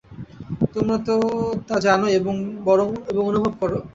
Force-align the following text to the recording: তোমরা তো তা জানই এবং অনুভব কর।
তোমরা 0.73 0.97
তো 1.07 1.15
তা 1.67 1.75
জানই 1.85 2.11
এবং 2.19 2.35
অনুভব 3.23 3.53
কর। 3.59 3.71